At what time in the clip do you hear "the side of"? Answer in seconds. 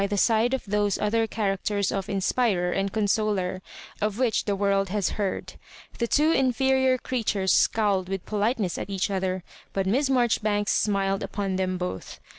0.09-0.65